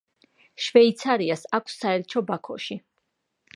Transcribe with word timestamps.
შვეიცარიას 0.67 1.45
აქვს 1.59 1.77
საელჩო 1.83 2.25
ბაქოში. 2.33 2.81